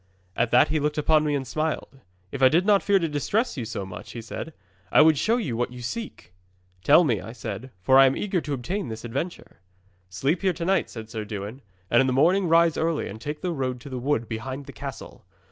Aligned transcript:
'At 0.35 0.49
that 0.49 0.69
he 0.69 0.79
looked 0.79 0.97
upon 0.97 1.23
me 1.25 1.35
and 1.35 1.45
smiled. 1.45 1.99
'"If 2.31 2.41
I 2.41 2.49
did 2.49 2.65
not 2.65 2.81
fear 2.81 2.97
to 2.97 3.07
distress 3.07 3.55
you 3.55 3.65
too 3.67 3.85
much," 3.85 4.13
he 4.13 4.21
said, 4.23 4.51
"I 4.91 4.99
would 5.03 5.15
show 5.15 5.37
you 5.37 5.55
what 5.55 5.71
you 5.71 5.83
seek!" 5.83 6.33
'"Tell 6.83 7.03
me," 7.03 7.21
I 7.21 7.33
said, 7.33 7.69
"for 7.83 7.99
I 7.99 8.07
am 8.07 8.17
eager 8.17 8.41
to 8.41 8.53
obtain 8.55 8.87
this 8.87 9.05
adventure." 9.05 9.59
'"Sleep 10.09 10.41
here 10.41 10.53
to 10.53 10.65
night," 10.65 10.89
said 10.89 11.11
Sir 11.11 11.23
Dewin, 11.23 11.61
"and 11.91 12.01
in 12.01 12.07
the 12.07 12.13
morning 12.13 12.47
rise 12.47 12.77
early, 12.79 13.07
and 13.07 13.21
take 13.21 13.41
the 13.41 13.51
road 13.51 13.79
to 13.81 13.89
the 13.89 13.99
wood 13.99 14.27
behind 14.27 14.65
the 14.65 14.73
castle. 14.73 15.23